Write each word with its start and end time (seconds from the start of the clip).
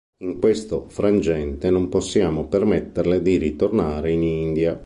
In 0.23 0.39
questo 0.39 0.87
frangente 0.89 1.69
non 1.69 1.87
possiamo 1.87 2.47
permetterle 2.47 3.21
di 3.21 3.37
ritornare 3.37 4.11
in 4.11 4.23
India. 4.23 4.79